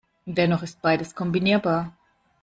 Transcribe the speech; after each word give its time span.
Dennoch 0.25 0.63
ist 0.63 0.81
beides 0.81 1.13
kombinierbar. 1.13 1.93